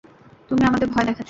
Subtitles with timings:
[0.49, 1.19] তুমি আমাদের ভয় দেখাচ্ছো?